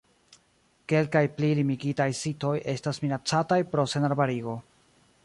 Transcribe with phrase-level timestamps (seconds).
[0.93, 4.57] Kelkaj pli limigitaj sitoj estas minacataj pro senarbarigo.